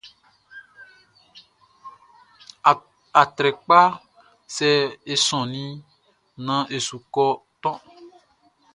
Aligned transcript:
Atrɛkpaʼn, 3.21 3.93
sɛ 4.55 4.69
e 5.11 5.13
sɔnnin 5.25 5.71
naan 6.45 6.65
e 6.75 6.77
su 6.87 6.97
kɔ 7.13 7.27
toʼn. 7.61 7.81